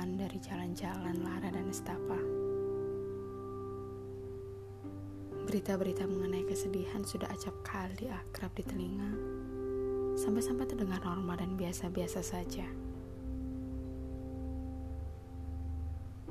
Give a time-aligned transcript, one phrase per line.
[0.00, 2.16] sarapan dari jalan-jalan Lara dan Estapa.
[5.44, 9.12] Berita-berita mengenai kesedihan sudah acap kali akrab di telinga,
[10.16, 12.64] sampai-sampai terdengar normal dan biasa-biasa saja.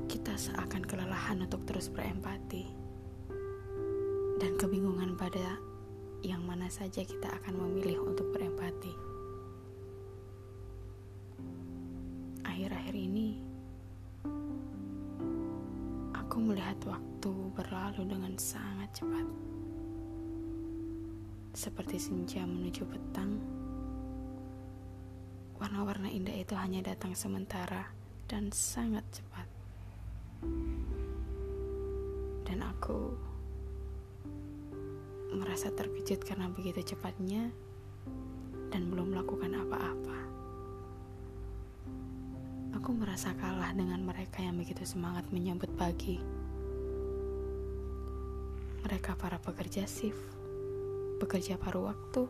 [0.09, 2.65] Kita seakan kelelahan untuk terus berempati,
[4.41, 5.61] dan kebingungan pada
[6.25, 9.08] yang mana saja kita akan memilih untuk berempati.
[16.79, 19.27] Melihat waktu berlalu dengan sangat cepat.
[21.51, 23.35] Seperti senja menuju petang,
[25.59, 27.91] warna-warna indah itu hanya datang sementara
[28.31, 29.47] dan sangat cepat.
[32.47, 33.11] Dan aku
[35.35, 37.51] merasa terkejut karena begitu cepatnya
[38.71, 40.19] dan belum melakukan apa-apa.
[42.79, 46.39] Aku merasa kalah dengan mereka yang begitu semangat menyambut pagi.
[48.79, 50.19] Mereka para pekerja shift,
[51.19, 52.23] pekerja paruh waktu,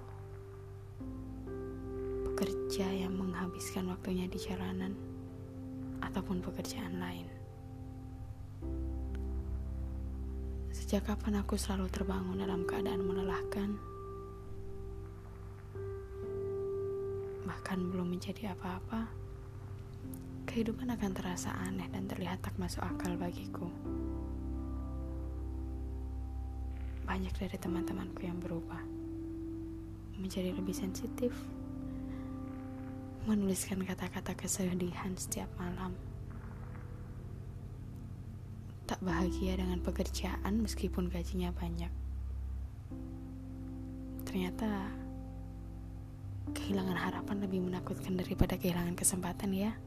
[2.26, 4.98] pekerja yang menghabiskan waktunya di jalanan,
[6.02, 7.28] ataupun pekerjaan lain.
[10.74, 13.70] Sejak kapan aku selalu terbangun dalam keadaan melelahkan?
[17.46, 19.06] Bahkan belum menjadi apa-apa,
[20.50, 23.70] kehidupan akan terasa aneh dan terlihat tak masuk akal bagiku.
[27.10, 28.86] Banyak dari teman-temanku yang berubah,
[30.22, 31.34] menjadi lebih sensitif,
[33.26, 35.98] menuliskan kata-kata kesedihan setiap malam
[38.90, 41.94] tak bahagia dengan pekerjaan meskipun gajinya banyak.
[44.26, 44.90] Ternyata
[46.58, 49.78] kehilangan harapan lebih menakutkan daripada kehilangan kesempatan ya.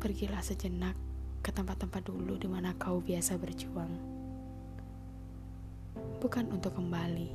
[0.00, 0.96] Pergilah sejenak
[1.44, 3.92] ke tempat-tempat dulu di mana kau biasa berjuang.
[6.24, 7.28] Bukan untuk kembali,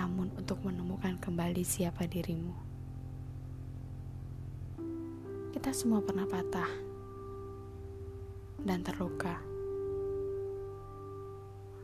[0.00, 2.56] namun untuk menemukan kembali siapa dirimu.
[5.52, 6.72] Kita semua pernah patah
[8.64, 9.36] dan terluka.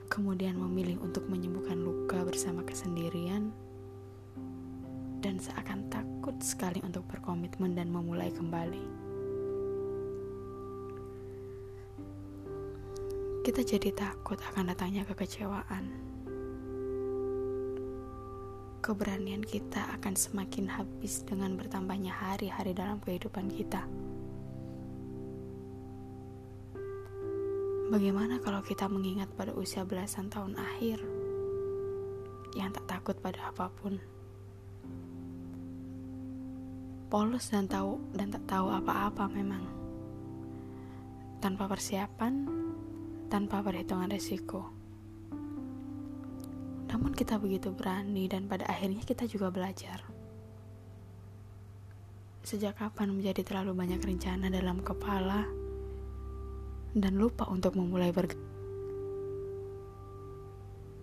[0.09, 3.53] Kemudian memilih untuk menyembuhkan luka bersama kesendirian
[5.21, 9.06] dan seakan takut sekali untuk berkomitmen dan memulai kembali.
[13.47, 16.07] Kita jadi takut akan datangnya kekecewaan
[18.87, 23.83] keberanian kita akan semakin habis dengan bertambahnya hari-hari dalam kehidupan kita.
[27.91, 31.03] Bagaimana kalau kita mengingat pada usia belasan tahun akhir
[32.55, 33.99] yang tak takut pada apa pun?
[37.11, 39.67] Polos dan tahu dan tak tahu apa-apa memang.
[41.43, 42.66] Tanpa persiapan,
[43.37, 44.65] tanpa perhitungan resiko.
[46.89, 50.01] Namun kita begitu berani dan pada akhirnya kita juga belajar.
[52.41, 55.45] Sejak kapan menjadi terlalu banyak rencana dalam kepala
[56.97, 58.41] dan lupa untuk memulai bergerak?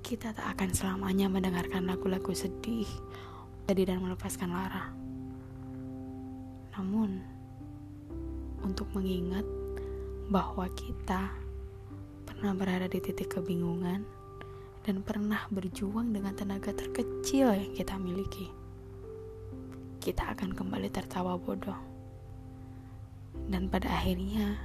[0.01, 2.89] Kita tak akan selamanya mendengarkan lagu-lagu sedih,
[3.69, 4.89] sedih dan melepaskan lara.
[6.81, 7.21] Namun,
[8.65, 9.45] untuk mengingat
[10.33, 11.42] bahwa kita
[12.43, 14.03] pernah berada di titik kebingungan,
[14.83, 18.51] dan pernah berjuang dengan tenaga terkecil yang kita miliki.
[20.03, 21.79] Kita akan kembali tertawa bodoh,
[23.47, 24.59] dan pada akhirnya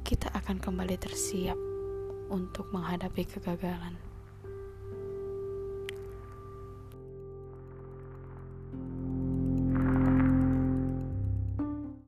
[0.00, 1.60] kita akan kembali tersiap
[2.32, 4.00] untuk menghadapi kegagalan.